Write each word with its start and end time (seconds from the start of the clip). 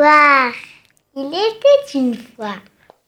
Il 0.00 1.26
était 1.26 1.98
une 1.98 2.14
fois. 2.14 2.54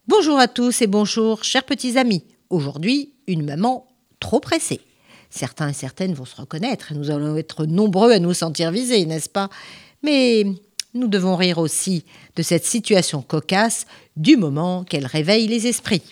Bonjour 0.08 0.40
à 0.40 0.48
tous 0.48 0.82
et 0.82 0.88
bonjour, 0.88 1.44
chers 1.44 1.62
petits 1.62 1.96
amis. 1.96 2.24
Aujourd'hui, 2.48 3.12
une 3.28 3.44
maman 3.44 3.86
trop 4.18 4.40
pressée. 4.40 4.80
Certains 5.30 5.68
et 5.68 5.72
certaines 5.72 6.14
vont 6.14 6.24
se 6.24 6.34
reconnaître 6.34 6.90
et 6.90 6.96
nous 6.96 7.12
allons 7.12 7.36
être 7.36 7.64
nombreux 7.64 8.10
à 8.10 8.18
nous 8.18 8.34
sentir 8.34 8.72
visés, 8.72 9.06
n'est-ce 9.06 9.28
pas? 9.28 9.50
Mais 10.02 10.44
nous 10.92 11.06
devons 11.06 11.36
rire 11.36 11.58
aussi 11.58 12.04
de 12.34 12.42
cette 12.42 12.64
situation 12.64 13.22
cocasse 13.22 13.86
du 14.16 14.36
moment 14.36 14.82
qu'elle 14.82 15.06
réveille 15.06 15.46
les 15.46 15.68
esprits. 15.68 16.02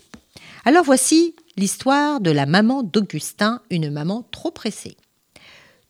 Alors 0.64 0.84
voici 0.84 1.34
l'histoire 1.56 2.20
de 2.20 2.30
la 2.30 2.46
maman 2.46 2.84
d'Augustin, 2.84 3.62
une 3.70 3.90
maman 3.90 4.28
trop 4.30 4.52
pressée. 4.52 4.96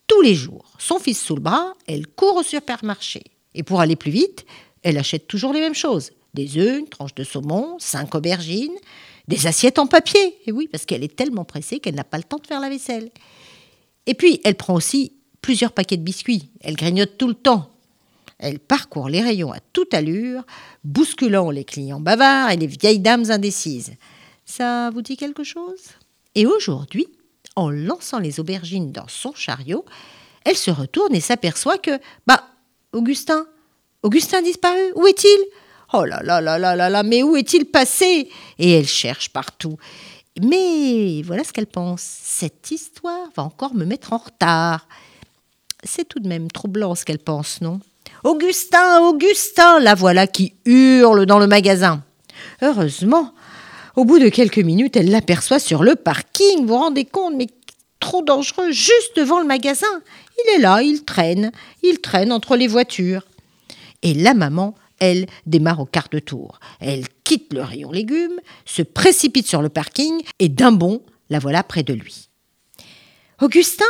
Tous 0.07 0.21
les 0.21 0.33
jours, 0.33 0.65
son 0.79 0.97
fils 0.97 1.21
sous 1.21 1.35
le 1.35 1.41
bras, 1.41 1.75
elle 1.85 2.07
court 2.07 2.37
au 2.37 2.43
supermarché. 2.43 3.21
Et 3.53 3.63
pour 3.63 3.81
aller 3.81 3.95
plus 3.95 4.11
vite, 4.11 4.45
elle 4.83 4.97
achète 4.97 5.27
toujours 5.27 5.53
les 5.53 5.59
mêmes 5.59 5.75
choses. 5.75 6.11
Des 6.33 6.57
œufs, 6.57 6.79
une 6.79 6.89
tranche 6.89 7.15
de 7.15 7.23
saumon, 7.23 7.77
cinq 7.79 8.15
aubergines, 8.15 8.75
des 9.27 9.47
assiettes 9.47 9.79
en 9.79 9.87
papier. 9.87 10.37
Et 10.45 10.51
oui, 10.51 10.67
parce 10.67 10.85
qu'elle 10.85 11.03
est 11.03 11.15
tellement 11.15 11.45
pressée 11.45 11.79
qu'elle 11.79 11.95
n'a 11.95 12.03
pas 12.03 12.17
le 12.17 12.23
temps 12.23 12.37
de 12.37 12.47
faire 12.47 12.59
la 12.59 12.69
vaisselle. 12.69 13.09
Et 14.05 14.13
puis, 14.13 14.41
elle 14.43 14.55
prend 14.55 14.75
aussi 14.75 15.13
plusieurs 15.41 15.71
paquets 15.71 15.97
de 15.97 16.03
biscuits. 16.03 16.49
Elle 16.61 16.75
grignote 16.75 17.17
tout 17.17 17.27
le 17.27 17.33
temps. 17.33 17.71
Elle 18.37 18.59
parcourt 18.59 19.09
les 19.09 19.21
rayons 19.21 19.51
à 19.51 19.59
toute 19.73 19.93
allure, 19.93 20.43
bousculant 20.83 21.51
les 21.51 21.65
clients 21.65 21.99
bavards 21.99 22.51
et 22.51 22.57
les 22.57 22.67
vieilles 22.67 22.99
dames 22.99 23.29
indécises. 23.29 23.93
Ça 24.45 24.89
vous 24.91 25.01
dit 25.01 25.17
quelque 25.17 25.43
chose? 25.43 25.81
Et 26.35 26.45
aujourd'hui, 26.45 27.07
en 27.55 27.69
lançant 27.69 28.19
les 28.19 28.39
aubergines 28.39 28.91
dans 28.91 29.07
son 29.07 29.33
chariot, 29.33 29.83
elle 30.45 30.55
se 30.55 30.71
retourne 30.71 31.13
et 31.13 31.19
s'aperçoit 31.19 31.77
que, 31.77 31.99
bah, 32.25 32.45
Augustin, 32.93 33.45
Augustin 34.01 34.41
disparu, 34.41 34.93
où 34.95 35.07
est-il? 35.07 35.37
Oh 35.91 36.05
là 36.05 36.21
là 36.23 36.39
là 36.39 36.57
là 36.57 36.75
là 36.75 36.89
là, 36.89 37.03
mais 37.03 37.21
où 37.21 37.35
est-il 37.35 37.65
passé? 37.65 38.29
Et 38.57 38.71
elle 38.71 38.87
cherche 38.87 39.29
partout. 39.29 39.77
Mais 40.41 41.21
voilà 41.23 41.43
ce 41.43 41.51
qu'elle 41.51 41.67
pense. 41.67 42.01
Cette 42.01 42.71
histoire 42.71 43.27
va 43.35 43.43
encore 43.43 43.73
me 43.73 43.83
mettre 43.83 44.13
en 44.13 44.17
retard. 44.17 44.87
C'est 45.83 46.07
tout 46.07 46.19
de 46.19 46.29
même 46.29 46.49
troublant 46.49 46.95
ce 46.95 47.03
qu'elle 47.03 47.19
pense, 47.19 47.59
non? 47.61 47.81
Augustin, 48.23 49.01
Augustin, 49.01 49.79
la 49.79 49.95
voilà 49.95 50.27
qui 50.27 50.53
hurle 50.65 51.25
dans 51.25 51.39
le 51.39 51.47
magasin. 51.47 52.03
Heureusement, 52.61 53.33
au 53.97 54.05
bout 54.05 54.19
de 54.19 54.29
quelques 54.29 54.59
minutes, 54.59 54.95
elle 54.95 55.11
l'aperçoit 55.11 55.59
sur 55.59 55.83
le 55.83 55.95
parking. 55.95 56.61
Vous 56.61 56.67
vous 56.67 56.77
rendez 56.77 57.05
compte, 57.05 57.35
mais 57.35 57.47
trop 57.99 58.21
dangereux, 58.21 58.71
juste 58.71 59.17
devant 59.17 59.39
le 59.39 59.45
magasin. 59.45 59.87
Il 60.37 60.55
est 60.55 60.59
là, 60.59 60.81
il 60.81 61.03
traîne, 61.03 61.51
il 61.83 61.99
traîne 61.99 62.31
entre 62.31 62.55
les 62.55 62.67
voitures. 62.67 63.23
Et 64.01 64.13
la 64.13 64.33
maman, 64.33 64.75
elle, 64.99 65.27
démarre 65.45 65.79
au 65.79 65.85
quart 65.85 66.09
de 66.09 66.19
tour. 66.19 66.59
Elle 66.79 67.05
quitte 67.23 67.53
le 67.53 67.61
rayon 67.61 67.91
légumes, 67.91 68.39
se 68.65 68.81
précipite 68.81 69.47
sur 69.47 69.61
le 69.61 69.69
parking 69.69 70.21
et 70.39 70.49
d'un 70.49 70.71
bond, 70.71 71.01
la 71.29 71.39
voilà 71.39 71.63
près 71.63 71.83
de 71.83 71.93
lui. 71.93 72.29
Augustin 73.41 73.85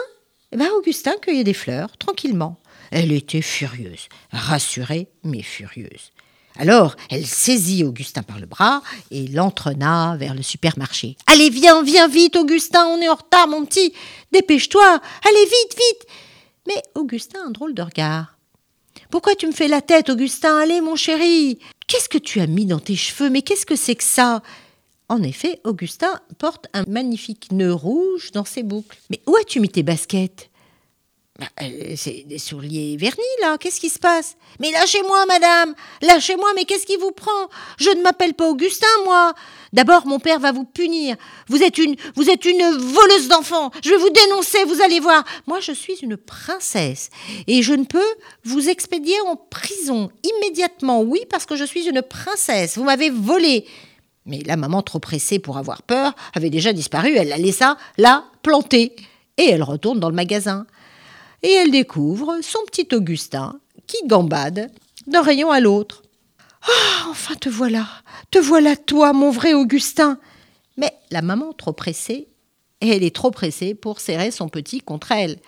eh 0.52 0.58
ben, 0.58 0.70
Augustin 0.78 1.14
cueillait 1.22 1.44
des 1.44 1.54
fleurs, 1.54 1.96
tranquillement. 1.98 2.60
Elle 2.92 3.12
était 3.12 3.42
furieuse, 3.42 4.08
rassurée 4.32 5.10
mais 5.24 5.44
furieuse. 5.44 6.12
Alors, 6.56 6.96
elle 7.10 7.26
saisit 7.26 7.84
Augustin 7.84 8.24
par 8.24 8.40
le 8.40 8.48
bras 8.48 8.82
et 9.12 9.28
l'entraîna 9.28 10.18
vers 10.18 10.34
le 10.34 10.42
supermarché. 10.42 11.16
Allez, 11.28 11.50
viens, 11.52 11.84
viens 11.84 12.08
vite, 12.08 12.36
Augustin, 12.36 12.86
on 12.88 13.00
est 13.00 13.08
en 13.08 13.16
retard, 13.16 13.48
mon 13.48 13.64
petit. 13.64 13.94
Dépêche-toi, 14.32 15.00
allez 15.28 15.46
vite, 15.46 15.78
vite. 15.78 16.08
Mais 16.68 16.82
Augustin 16.96 17.40
a 17.44 17.48
un 17.48 17.52
drôle 17.52 17.76
de 17.76 17.84
regard. 17.84 18.39
Pourquoi 19.10 19.36
tu 19.36 19.48
me 19.48 19.52
fais 19.52 19.68
la 19.68 19.82
tête, 19.82 20.10
Augustin? 20.10 20.58
Allez, 20.58 20.82
mon 20.82 20.96
chéri. 20.96 21.60
Qu'est-ce 21.88 22.10
que 22.10 22.18
tu 22.18 22.40
as 22.40 22.48
mis 22.48 22.66
dans 22.66 22.80
tes 22.80 22.96
cheveux? 22.96 23.30
Mais 23.30 23.42
qu'est-ce 23.42 23.66
que 23.66 23.76
c'est 23.76 23.96
que 23.96 24.04
ça? 24.04 24.42
En 25.08 25.24
effet, 25.24 25.60
Augustin 25.64 26.20
porte 26.38 26.68
un 26.74 26.84
magnifique 26.88 27.52
nœud 27.52 27.74
rouge 27.74 28.32
dans 28.32 28.46
ses 28.46 28.62
boucles. 28.62 28.98
Mais 29.10 29.22
où 29.26 29.36
as-tu 29.36 29.60
mis 29.60 29.70
tes 29.70 29.82
baskets? 29.84 30.50
C'est 31.96 32.24
des 32.26 32.38
souliers 32.38 32.98
vernis, 32.98 33.24
là. 33.42 33.58
Qu'est-ce 33.58 33.80
qui 33.80 33.90
se 33.90 34.00
passe? 34.00 34.36
Mais 34.60 34.72
lâchez-moi, 34.72 35.26
madame 35.26 35.74
Lâchez-moi, 36.02 36.50
mais 36.56 36.66
qu'est-ce 36.66 36.86
qui 36.86 36.98
vous 36.98 37.12
prend? 37.12 37.50
Je 37.78 37.90
ne 37.90 38.02
m'appelle 38.02 38.34
pas 38.34 38.48
Augustin, 38.48 38.88
moi 39.06 39.34
D'abord, 39.72 40.08
mon 40.08 40.20
père 40.20 40.40
va 40.40 40.52
vous 40.52 40.64
punir. 40.66 41.16
Vous 41.48 41.62
êtes 41.62 41.78
une, 41.78 41.96
vous 42.16 42.30
êtes 42.30 42.46
une 42.46 42.72
voleuse 42.72 43.28
d'enfants. 43.28 43.72
Je 43.84 43.92
vais 43.92 43.98
vous 43.98 44.10
dénoncer, 44.10 44.64
vous 44.66 44.82
allez 44.82 45.00
voir. 45.00 45.24
Moi, 45.48 45.60
je 45.60 45.72
suis 45.72 45.96
une 46.02 46.18
princesse. 46.18 47.10
Et 47.48 47.62
je 47.62 47.74
ne 47.74 47.84
peux 47.84 48.00
vous 48.44 48.70
expédier 48.70 49.16
en 49.28 49.36
prison 49.36 50.10
immédiatement. 50.24 51.02
Oui, 51.02 51.22
parce 51.30 51.46
que 51.46 51.56
je 51.56 51.66
suis 51.66 51.88
une 51.88 52.02
princesse. 52.02 52.78
Vous 52.78 52.84
m'avez 52.84 53.10
volé. 53.12 53.66
Mais 54.26 54.42
la 54.46 54.58
maman, 54.58 54.82
trop 54.82 55.00
pressée 55.00 55.40
pour 55.40 55.58
avoir 55.58 55.84
peur, 55.84 56.14
avait 56.34 56.50
déjà 56.50 56.74
disparu. 56.74 57.16
Elle 57.16 57.30
la 57.30 57.38
laissa 57.38 57.78
là, 57.98 58.26
plantée. 58.42 58.96
Et 59.38 59.50
elle 59.50 59.64
retourne 59.64 60.00
dans 60.00 60.10
le 60.10 60.16
magasin 60.16 60.66
et 61.44 61.52
elle 61.52 61.72
découvre 61.72 62.40
son 62.42 62.60
petit 62.66 62.88
Augustin 62.94 63.60
qui 63.88 63.98
gambade 64.06 64.72
d'un 65.08 65.22
rayon 65.22 65.52
à 65.52 65.60
l'autre. 65.60 66.04
Ah, 66.62 67.08
enfin 67.10 67.36
te 67.36 67.50
voilà, 67.50 67.88
te 68.32 68.40
voilà 68.40 68.76
toi, 68.76 69.14
mon 69.14 69.32
vrai 69.32 69.54
Augustin. 69.54 70.20
Mais 70.78 70.94
la 71.12 71.22
maman 71.22 71.54
trop 71.54 71.74
pressée, 71.74 72.28
elle 72.82 73.04
est 73.04 73.16
trop 73.16 73.32
pressée 73.32 73.74
pour 73.74 74.00
serrer 74.00 74.32
son 74.32 74.50
petit 74.50 74.80
contre 74.80 75.12
elle. 75.12 75.40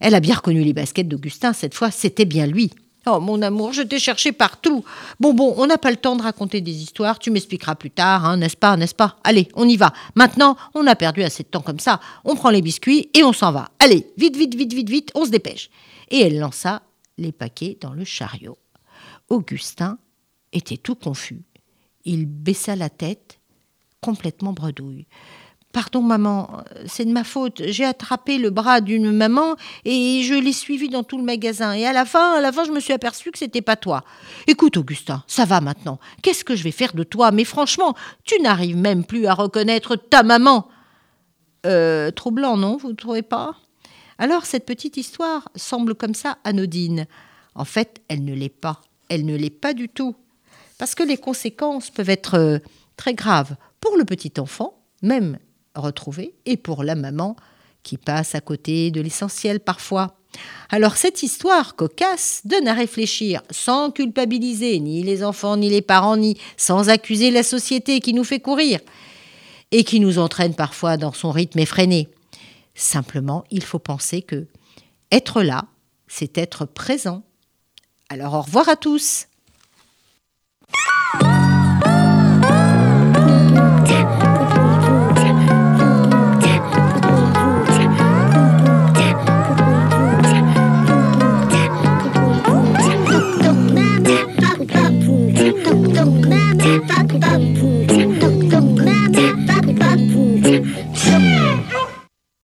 Elle 0.00 0.14
a 0.14 0.20
bien 0.20 0.34
reconnu 0.34 0.62
les 0.62 0.72
baskets 0.72 1.08
d'Augustin, 1.08 1.52
cette 1.52 1.74
fois 1.74 1.90
c'était 1.90 2.24
bien 2.24 2.46
lui. 2.46 2.70
Oh 3.06 3.18
mon 3.18 3.42
amour, 3.42 3.72
je 3.72 3.82
t'ai 3.82 3.98
cherché 3.98 4.30
partout. 4.30 4.84
Bon, 5.18 5.34
bon, 5.34 5.54
on 5.56 5.66
n'a 5.66 5.76
pas 5.76 5.90
le 5.90 5.96
temps 5.96 6.14
de 6.14 6.22
raconter 6.22 6.60
des 6.60 6.82
histoires, 6.82 7.18
tu 7.18 7.32
m'expliqueras 7.32 7.74
plus 7.74 7.90
tard, 7.90 8.24
hein, 8.24 8.36
n'est-ce 8.36 8.56
pas, 8.56 8.76
n'est-ce 8.76 8.94
pas? 8.94 9.18
Allez, 9.24 9.48
on 9.54 9.68
y 9.68 9.76
va. 9.76 9.92
Maintenant, 10.14 10.56
on 10.74 10.86
a 10.86 10.94
perdu 10.94 11.24
assez 11.24 11.42
de 11.42 11.48
temps 11.48 11.62
comme 11.62 11.80
ça. 11.80 12.00
On 12.24 12.36
prend 12.36 12.50
les 12.50 12.62
biscuits 12.62 13.10
et 13.14 13.24
on 13.24 13.32
s'en 13.32 13.50
va. 13.50 13.70
Allez, 13.80 14.06
vite, 14.16 14.36
vite, 14.36 14.54
vite, 14.54 14.72
vite, 14.72 14.88
vite, 14.88 15.10
on 15.16 15.24
se 15.24 15.30
dépêche. 15.30 15.68
Et 16.10 16.20
elle 16.20 16.38
lança 16.38 16.82
les 17.18 17.32
paquets 17.32 17.76
dans 17.80 17.92
le 17.92 18.04
chariot. 18.04 18.58
Augustin 19.28 19.98
était 20.52 20.76
tout 20.76 20.94
confus. 20.94 21.42
Il 22.04 22.26
baissa 22.26 22.76
la 22.76 22.88
tête, 22.88 23.40
complètement 24.00 24.52
bredouille. 24.52 25.06
Pardon, 25.72 26.02
maman, 26.02 26.62
c'est 26.86 27.06
de 27.06 27.12
ma 27.12 27.24
faute. 27.24 27.62
J'ai 27.66 27.86
attrapé 27.86 28.36
le 28.36 28.50
bras 28.50 28.82
d'une 28.82 29.10
maman 29.10 29.56
et 29.86 30.22
je 30.22 30.34
l'ai 30.34 30.52
suivi 30.52 30.90
dans 30.90 31.02
tout 31.02 31.16
le 31.16 31.24
magasin. 31.24 31.72
Et 31.72 31.86
à 31.86 31.94
la 31.94 32.04
fin, 32.04 32.34
à 32.34 32.42
la 32.42 32.52
fin, 32.52 32.64
je 32.64 32.72
me 32.72 32.80
suis 32.80 32.92
aperçue 32.92 33.30
que 33.30 33.38
c'était 33.38 33.62
pas 33.62 33.76
toi. 33.76 34.04
Écoute, 34.46 34.76
Augustin, 34.76 35.24
ça 35.26 35.46
va 35.46 35.62
maintenant. 35.62 35.98
Qu'est-ce 36.22 36.44
que 36.44 36.56
je 36.56 36.62
vais 36.62 36.72
faire 36.72 36.92
de 36.92 37.04
toi? 37.04 37.30
Mais 37.30 37.44
franchement, 37.44 37.94
tu 38.24 38.38
n'arrives 38.42 38.76
même 38.76 39.04
plus 39.04 39.26
à 39.26 39.32
reconnaître 39.32 39.96
ta 39.96 40.22
maman. 40.22 40.68
Euh, 41.64 42.10
troublant, 42.10 42.58
non? 42.58 42.76
Vous 42.76 42.90
ne 42.90 42.96
trouvez 42.96 43.22
pas? 43.22 43.54
Alors, 44.18 44.44
cette 44.44 44.66
petite 44.66 44.98
histoire 44.98 45.48
semble 45.54 45.94
comme 45.94 46.14
ça 46.14 46.36
anodine. 46.44 47.06
En 47.54 47.64
fait, 47.64 48.02
elle 48.08 48.24
ne 48.26 48.34
l'est 48.34 48.50
pas. 48.50 48.82
Elle 49.08 49.24
ne 49.24 49.36
l'est 49.36 49.48
pas 49.48 49.72
du 49.72 49.88
tout. 49.88 50.16
Parce 50.76 50.94
que 50.94 51.02
les 51.02 51.16
conséquences 51.16 51.90
peuvent 51.90 52.10
être 52.10 52.34
euh, 52.34 52.58
très 52.96 53.14
graves 53.14 53.56
pour 53.80 53.96
le 53.96 54.04
petit 54.04 54.32
enfant, 54.38 54.74
même 55.00 55.38
retrouver 55.74 56.34
et 56.46 56.56
pour 56.56 56.84
la 56.84 56.94
maman 56.94 57.36
qui 57.82 57.96
passe 57.96 58.34
à 58.34 58.40
côté 58.40 58.90
de 58.90 59.00
l'essentiel 59.00 59.60
parfois. 59.60 60.16
Alors 60.70 60.96
cette 60.96 61.22
histoire 61.22 61.76
cocasse 61.76 62.42
donne 62.44 62.68
à 62.68 62.74
réfléchir 62.74 63.42
sans 63.50 63.90
culpabiliser 63.90 64.78
ni 64.80 65.02
les 65.02 65.24
enfants 65.24 65.56
ni 65.56 65.68
les 65.68 65.82
parents 65.82 66.16
ni 66.16 66.38
sans 66.56 66.88
accuser 66.88 67.30
la 67.30 67.42
société 67.42 68.00
qui 68.00 68.14
nous 68.14 68.24
fait 68.24 68.40
courir 68.40 68.80
et 69.70 69.84
qui 69.84 70.00
nous 70.00 70.18
entraîne 70.18 70.54
parfois 70.54 70.96
dans 70.96 71.12
son 71.12 71.30
rythme 71.30 71.58
effréné. 71.58 72.08
Simplement, 72.74 73.44
il 73.50 73.62
faut 73.62 73.78
penser 73.78 74.22
que 74.22 74.46
être 75.10 75.42
là, 75.42 75.66
c'est 76.08 76.38
être 76.38 76.64
présent. 76.64 77.22
Alors 78.08 78.34
au 78.34 78.42
revoir 78.42 78.68
à 78.68 78.76
tous. 78.76 79.26